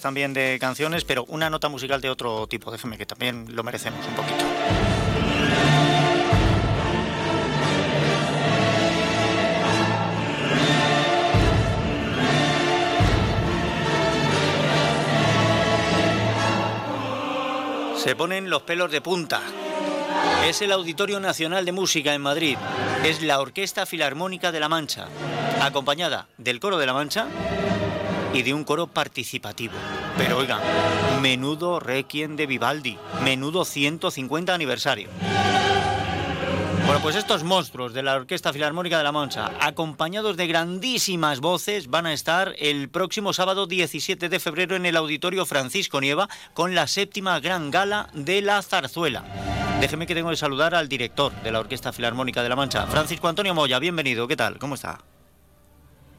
[0.00, 4.06] también de canciones, pero una nota musical de otro tipo, déjeme que también lo merecemos
[4.06, 4.44] un poquito.
[17.96, 19.40] Se ponen los pelos de punta.
[20.44, 22.56] Es el Auditorio Nacional de Música en Madrid.
[23.04, 25.06] Es la Orquesta Filarmónica de La Mancha,
[25.60, 27.26] acompañada del Coro de La Mancha
[28.32, 29.74] y de un coro participativo.
[30.16, 30.60] Pero oigan,
[31.20, 35.08] menudo requiem de Vivaldi, menudo 150 aniversario.
[36.84, 41.88] Bueno, pues estos monstruos de la Orquesta Filarmónica de la Mancha, acompañados de grandísimas voces,
[41.88, 46.74] van a estar el próximo sábado 17 de febrero en el Auditorio Francisco Nieva con
[46.74, 49.24] la séptima gran gala de la zarzuela.
[49.80, 53.28] Déjeme que tengo que saludar al director de la Orquesta Filarmónica de la Mancha, Francisco
[53.28, 53.78] Antonio Moya.
[53.78, 54.58] Bienvenido, ¿qué tal?
[54.58, 54.98] ¿Cómo está?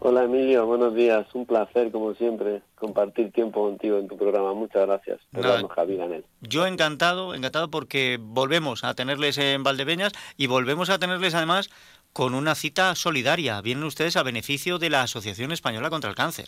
[0.00, 1.26] Hola Emilio, buenos días.
[1.34, 4.54] Un placer, como siempre, compartir tiempo contigo en tu programa.
[4.54, 5.20] Muchas gracias.
[6.40, 11.68] Yo encantado, encantado porque volvemos a tenerles en Valdepeñas y volvemos a tenerles además
[12.12, 13.60] con una cita solidaria.
[13.60, 16.46] Vienen ustedes a beneficio de la Asociación Española contra el Cáncer.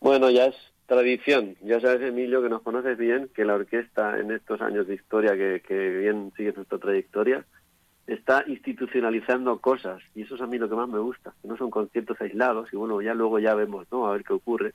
[0.00, 0.54] Bueno, ya es
[0.86, 1.56] tradición.
[1.62, 5.32] Ya sabes, Emilio, que nos conoces bien, que la orquesta en estos años de historia
[5.32, 7.44] que, que bien sigue nuestra trayectoria,
[8.08, 11.56] está institucionalizando cosas y eso es a mí lo que más me gusta, que no
[11.56, 14.06] son conciertos aislados y bueno, ya luego ya vemos, ¿no?
[14.06, 14.72] A ver qué ocurre,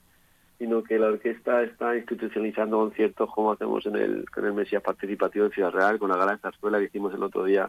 [0.58, 5.46] sino que la orquesta está institucionalizando conciertos como hacemos en el con el Mesías Participativo
[5.46, 7.68] en Ciudad Real, con la gala de zarzuela que hicimos el otro día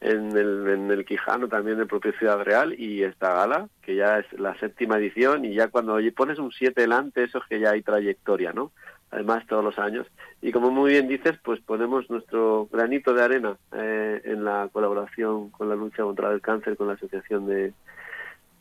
[0.00, 4.20] en el, en el Quijano, también de propio Ciudad Real, y esta gala, que ya
[4.20, 7.72] es la séptima edición, y ya cuando pones un 7 delante, eso es que ya
[7.72, 8.72] hay trayectoria, ¿no?
[9.10, 10.06] Además todos los años.
[10.40, 15.50] Y como muy bien dices, pues ponemos nuestro granito de arena eh, en la colaboración
[15.50, 17.72] con la lucha contra el cáncer, con la Asociación de,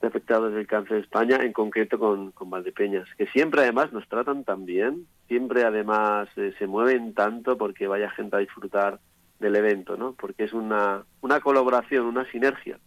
[0.01, 4.45] Afectados del Cáncer de España, en concreto con, con Valdepeñas, que siempre además nos tratan
[4.45, 8.99] tan bien, siempre además eh, se mueven tanto porque vaya gente a disfrutar
[9.39, 10.13] del evento, ¿no?
[10.13, 12.79] Porque es una, una colaboración, una sinergia.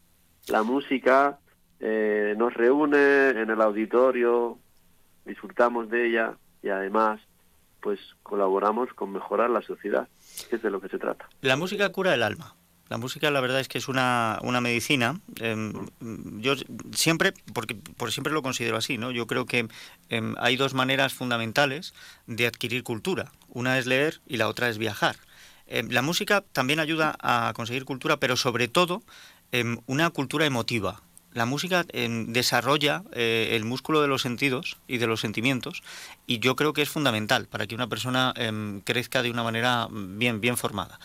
[0.49, 1.39] La música
[1.81, 4.59] eh, nos reúne en el auditorio,
[5.27, 7.21] disfrutamos de ella y además
[7.83, 10.09] pues colaboramos con mejorar la sociedad,
[10.49, 11.29] que es de lo que se trata.
[11.43, 12.55] La música cura el alma.
[12.89, 15.19] La música, la verdad es que es una, una medicina.
[15.41, 15.73] Em,
[16.41, 16.55] yo
[16.93, 19.11] siempre, porque por siempre lo considero así, ¿no?
[19.11, 19.67] Yo creo que
[20.11, 21.95] em, hay dos maneras fundamentales
[22.27, 23.33] de adquirir cultura.
[23.49, 25.17] Una es leer y la otra es viajar.
[25.67, 29.03] Em, la música también ayuda a conseguir cultura, pero sobre todo
[29.87, 31.03] una cultura emotiva,
[31.35, 35.83] la música em, desarrolla eh, el músculo de los sentidos y de los sentimientos
[36.27, 39.89] y yo creo que es fundamental para que una persona em, crezca de una manera
[39.91, 40.99] bien, bien formada.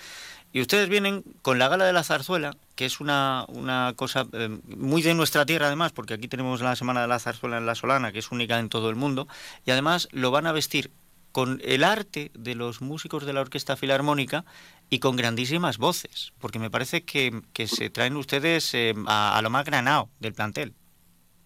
[0.53, 4.61] Y ustedes vienen con la gala de la zarzuela, que es una, una cosa em,
[4.65, 7.75] muy de nuestra tierra además, porque aquí tenemos la Semana de la Zarzuela en La
[7.75, 9.27] Solana, que es única en todo el mundo,
[9.65, 10.91] y además lo van a vestir
[11.37, 14.43] con el arte de los músicos de la Orquesta Filarmónica
[14.89, 19.51] y con grandísimas voces, porque me parece que, que se traen ustedes eh, a, lo
[19.51, 20.73] más granado del plantel.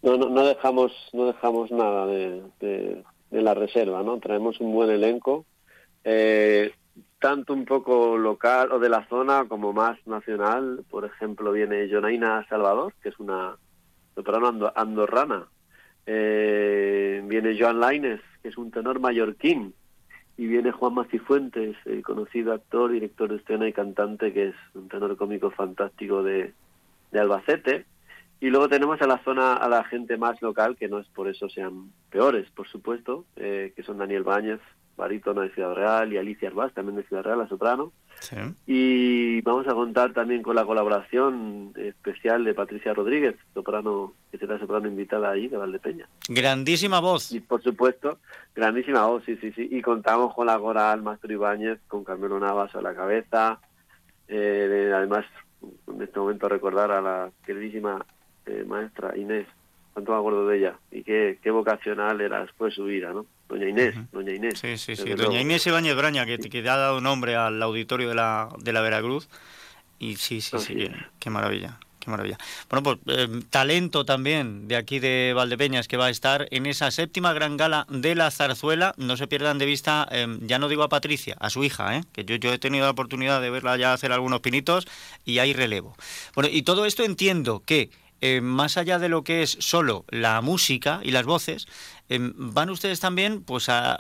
[0.02, 4.18] No, no, no dejamos no dejamos nada de, de, la reserva, ¿no?
[4.20, 5.44] Traemos un buen elenco,
[6.06, 6.72] eh,
[7.20, 10.86] tanto un poco local o de la zona como más nacional.
[10.90, 13.58] Por ejemplo, viene Jonaina Salvador, que es una
[14.16, 15.48] soprano andorrana.
[16.06, 19.74] Eh, viene Joan Laines, que es un tenor mallorquín
[20.42, 24.90] y viene Juan Macifuentes, el conocido actor, director de escena y cantante, que es un
[24.90, 26.52] tenor cómico fantástico de,
[27.12, 27.86] de Albacete.
[28.40, 31.30] Y luego tenemos a la zona, a la gente más local, que no es por
[31.30, 34.60] eso sean peores, por supuesto, eh, que son Daniel Báñez,
[34.98, 37.92] barítono de Ciudad Real, y Alicia Arbaz, también de Ciudad Real, la soprano.
[38.68, 44.60] Y vamos a contar también con la colaboración especial de Patricia Rodríguez, soprano, que será
[44.60, 46.08] soprano invitada ahí de Valdepeña.
[46.30, 47.32] Grandísima voz.
[47.32, 48.20] Y por supuesto,
[48.56, 49.68] grandísima voz, sí, sí, sí.
[49.72, 53.60] Y contamos con la coral Mastro Ibáñez, con Carmelo Navas a la cabeza.
[54.28, 55.26] Eh, además,
[55.88, 58.06] en este momento recordar a la queridísima
[58.46, 59.48] eh, maestra Inés,
[59.94, 63.26] cuánto me acuerdo de ella y qué, qué vocacional era después su vida, ¿no?
[63.50, 64.60] Doña Inés, Doña Inés.
[64.60, 65.14] Sí, sí, sí.
[65.14, 68.82] Doña Inés Ibáñez Braña, que, que ha dado nombre al auditorio de la, de la
[68.82, 69.28] Veracruz.
[70.00, 70.90] Y sí, sí, sí,
[71.20, 71.78] qué maravilla.
[72.02, 72.40] Qué maravilla.
[72.68, 76.90] Bueno, pues eh, talento también de aquí de Valdepeñas que va a estar en esa
[76.90, 78.96] séptima gran gala de la zarzuela.
[78.98, 82.02] No se pierdan de vista, em, ya no digo a Patricia, a su hija, ¿eh?
[82.12, 84.88] que yo, yo he tenido la oportunidad de verla ya hacer algunos pinitos
[85.26, 85.96] y hay relevo.
[86.34, 87.92] Bueno, y todo esto entiendo que
[88.22, 91.68] eh, más allá de lo que es solo la música y las voces,
[92.08, 93.98] em, van ustedes también pues a,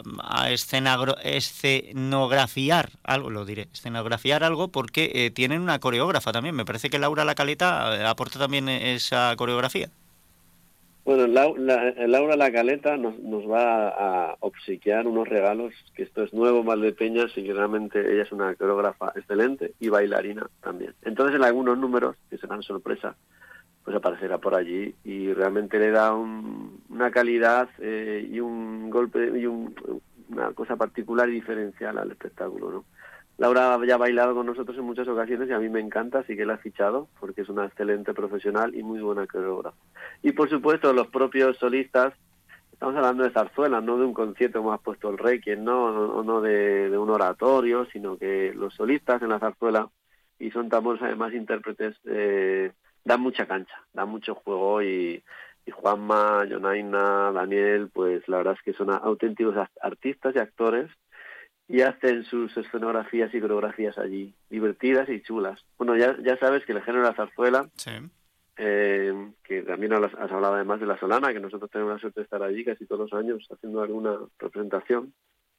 [1.25, 6.55] escenografiar algo, lo diré, escenografiar algo porque eh, tienen una coreógrafa también.
[6.55, 9.89] Me parece que Laura La Caleta eh, aporta también esa coreografía.
[11.03, 16.63] Bueno, Laura La Caleta nos, nos va a obsequiar unos regalos, que esto es nuevo,
[16.63, 20.93] Valdepeñas, y que realmente ella es una coreógrafa excelente y bailarina también.
[21.01, 23.15] Entonces, en algunos números, que serán sorpresa,
[23.83, 29.45] pues aparecerá por allí y realmente le da una calidad eh, y un golpe y
[29.45, 32.85] una cosa particular y diferencial al espectáculo, ¿no?
[33.41, 36.35] Laura ya ha bailado con nosotros en muchas ocasiones y a mí me encanta, así
[36.35, 39.75] que la ha fichado porque es una excelente profesional y muy buena coreógrafa.
[40.21, 42.13] Y por supuesto los propios solistas,
[42.71, 45.85] estamos hablando de zarzuela, no de un concierto como ha puesto el rey, quien no,
[45.85, 49.89] o no de, un oratorio, sino que los solistas en la zarzuela,
[50.37, 52.71] y son también además intérpretes, eh,
[53.03, 55.23] dan mucha cancha, dan mucho juego y,
[55.65, 60.89] y Juanma, Jonaina, Daniel, pues la verdad es que son auténticos artistas y actores
[61.67, 65.63] y hacen sus escenografías y coreografías allí, divertidas y chulas.
[65.77, 67.69] Bueno, ya, ya sabes que el género de la zarzuela,
[68.57, 72.25] eh, que también has, hablado además de la Solana, que nosotros tenemos la suerte de
[72.25, 75.13] estar allí casi todos los años haciendo alguna representación,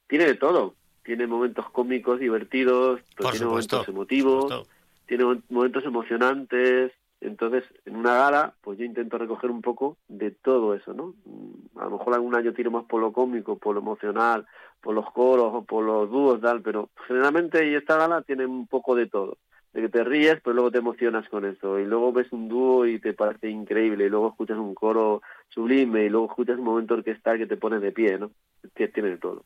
[0.07, 0.75] tiene de todo.
[1.03, 4.67] Tiene momentos cómicos, divertidos, tiene momentos emotivos,
[5.05, 6.93] tiene momentos emocionantes,
[7.23, 11.15] entonces, en una gala, pues yo intento recoger un poco de todo eso, ¿no?
[11.25, 14.45] Mm, a lo mejor algún año tiro más por lo cómico, por lo emocional,
[14.81, 19.07] por los coros por los dúos, tal, pero generalmente esta gala tiene un poco de
[19.07, 19.37] todo.
[19.71, 21.79] De que te ríes, pero luego te emocionas con eso.
[21.79, 24.05] Y luego ves un dúo y te parece increíble.
[24.05, 26.05] Y luego escuchas un coro sublime.
[26.05, 28.29] Y luego escuchas un momento orquestal que te pone de pie, ¿no?
[28.75, 29.43] Tiene todo.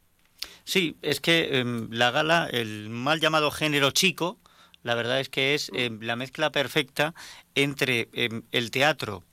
[0.65, 4.37] Sí, es que em, la gala, el mal llamado género chico,
[4.83, 7.13] la verdad es que es em, la mezcla perfecta
[7.55, 9.23] entre em, el teatro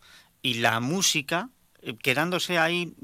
[0.42, 1.50] y la música,
[1.80, 2.94] eh, quedándose ahí,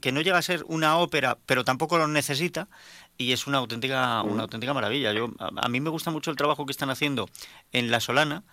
[0.00, 2.68] que no llega a ser una ópera, pero tampoco lo necesita,
[3.16, 5.12] y es una auténtica, una auténtica maravilla.
[5.12, 7.28] Yo, a, mí me gusta mucho el trabajo que están haciendo
[7.72, 8.44] en La Solana,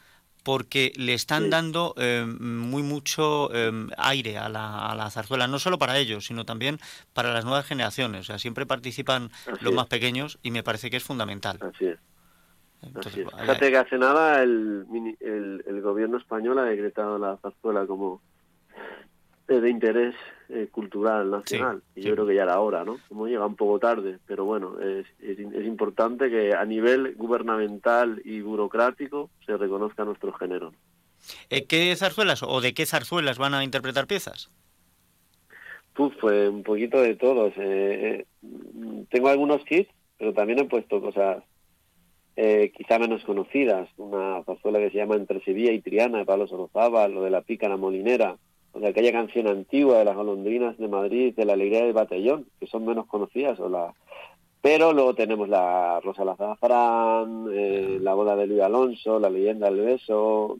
[0.44, 3.50] porque le están dando em, muy mucho
[3.98, 6.80] aire a la, a la, zarzuela, no solo para ellos, sino también
[7.14, 8.22] para las nuevas generaciones.
[8.22, 9.32] O sea, siempre participan
[9.62, 11.60] los más pequeños y me parece que es fundamental.
[11.62, 12.00] Así es.
[12.94, 14.86] Fíjate que hace nada el,
[15.20, 18.22] el, gobierno español ha decretado la zarzuela como
[19.48, 20.16] de interés
[20.50, 21.84] eh, cultural nacional.
[21.96, 22.98] y yo creo que ya era hora, ¿no?
[23.08, 28.42] Como llega un poco tarde, pero bueno, es, es, importante que a nivel gubernamental y
[28.42, 30.74] burocrático se reconozca nuestro género.
[31.50, 34.50] Eh, ¿Qué zarzuelas o de qué zarzuelas van a interpretar piezas?
[35.96, 37.54] pues un poquito de todos.
[37.58, 38.26] Eh,
[39.10, 41.44] tengo algunos kits, pero también he puesto cosas
[42.36, 46.48] eh, quizá menos conocidas, una zarzuela que se llama Entre Sevilla y Triana de Pablo
[46.48, 48.38] Sorozaba, lo de la pícara molinera,
[48.74, 52.48] o sea, aquella canción antigua de las golondrinas de Madrid, de la alegría del batallón,
[52.60, 53.94] que son menos conocidas, o la
[54.66, 59.82] pero luego tenemos la Rosa Lazafrán, eh, la boda de Luis Alonso, la leyenda del
[59.82, 60.58] beso.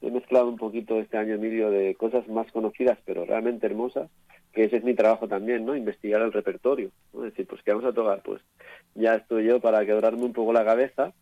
[0.00, 4.08] He mezclado un poquito este año, Emilio, de cosas más conocidas, pero realmente hermosas,
[4.56, 5.76] que ese es mi trabajo también, ¿no?
[5.76, 6.90] Investigar el repertorio.
[7.12, 8.22] Es decir, pues, ¿qué vamos a tocar?
[8.22, 8.40] Pues
[8.94, 11.12] ya estoy yo para quebrarme un poco la cabeza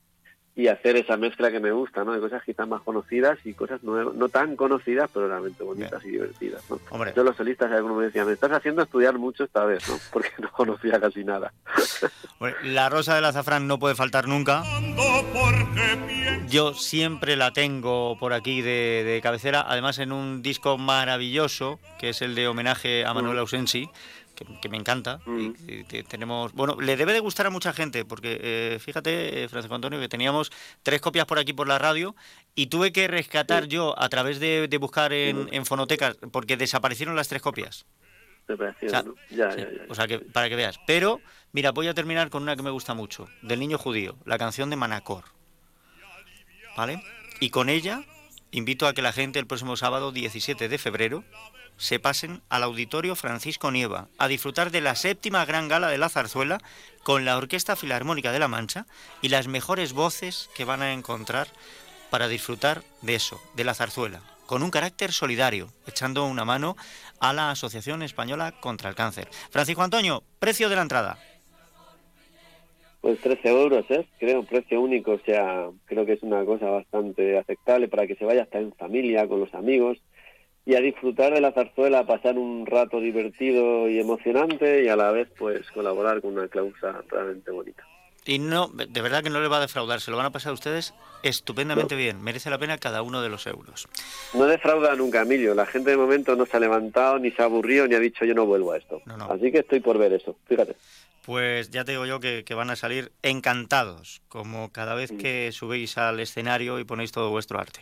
[0.56, 2.12] y hacer esa mezcla que me gusta, ¿no?
[2.12, 6.62] De cosas quizás más conocidas y cosas no tan conocidas, pero realmente bonitas y divertidas,
[6.70, 6.78] ¿no?
[7.14, 9.96] Yo los solistas, algunos me decían, me estás haciendo estudiar mucho esta vez, ¿no?
[10.12, 11.52] Porque no conocía casi nada.
[12.62, 14.62] la rosa del azafrán no puede faltar nunca.
[16.48, 22.22] Yo siempre la tengo por aquí de, cabecera, además en un disco maravilloso, que es
[22.22, 23.40] el de homenaje a Manuel mm.
[23.40, 23.90] Ausensi,
[24.34, 25.20] que, me encanta.
[25.26, 25.86] Y, mm.
[26.08, 30.00] tenemos, bueno, le debe de gustar a mucha gente, porque eh, fíjate, eh, Francisco Antonio,
[30.00, 30.50] que teníamos
[30.82, 32.14] tres copias por aquí por la radio
[32.54, 37.28] y tuve que rescatar yo a través de, buscar en, en, fonotecas, porque desaparecieron las
[37.28, 37.86] tres copias.
[38.48, 40.78] O sea, ya, ya, o sea que para que veas.
[40.86, 41.20] Pero,
[41.52, 44.68] mira, voy a terminar con una que me gusta mucho, del niño judío, la canción
[44.68, 45.24] de Manacor.
[46.76, 47.02] ¿Vale?
[47.40, 48.04] Y con ella
[48.50, 51.24] invito a que la gente el próximo sábado 17 de febrero
[51.76, 56.08] se pasen al Auditorio Francisco Nieva a disfrutar de la séptima gran gala de la
[56.08, 56.60] zarzuela
[57.02, 58.86] con la Orquesta Filarmónica de la Mancha
[59.22, 61.48] y las mejores voces que van a encontrar
[62.10, 66.76] para disfrutar de eso, de la zarzuela, con un carácter solidario, echando una mano
[67.20, 69.28] a la Asociación Española contra el Cáncer.
[69.50, 71.18] Francisco Antonio, precio de la entrada.
[73.00, 74.06] Pues 13 euros, ¿eh?
[74.18, 78.24] creo, precio único, o sea, creo que es una cosa bastante aceptable para que se
[78.24, 79.98] vaya hasta en familia, con los amigos,
[80.66, 85.10] y a disfrutar de la zarzuela, pasar un rato divertido y emocionante y a la
[85.10, 87.84] vez pues colaborar con una causa realmente bonita.
[88.26, 90.54] Y no, de verdad que no le va a defraudar, se lo van a pasar
[90.54, 93.86] ustedes estupendamente bien, merece la pena cada uno de los euros.
[94.32, 97.44] No defrauda nunca, Emilio, la gente de momento no se ha levantado, ni se ha
[97.44, 99.02] aburrido, ni ha dicho yo no vuelvo a esto.
[99.28, 100.74] Así que estoy por ver eso, fíjate.
[101.26, 105.18] Pues ya te digo yo que, que van a salir encantados, como cada vez mm.
[105.18, 107.80] que subéis al escenario y ponéis todo vuestro arte.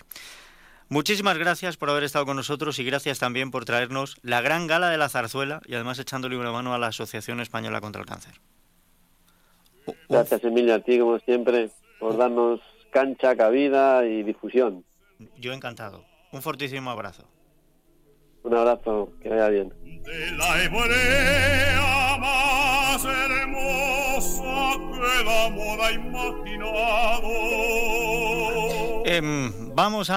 [0.93, 4.91] Muchísimas gracias por haber estado con nosotros y gracias también por traernos la gran gala
[4.91, 8.35] de la zarzuela y además echándole una mano a la Asociación Española contra el Cáncer.
[10.11, 14.85] Gracias, Emilia, a ti como siempre por darnos cancha, cabida y difusión.
[15.39, 16.05] Yo encantado.
[16.31, 17.25] Un fortísimo abrazo.
[18.43, 19.73] Un abrazo, que vaya bien.
[20.03, 24.43] De la hebrea más hermosa
[24.93, 27.33] que el amor ha imaginado.
[29.05, 30.11] Em, vamos a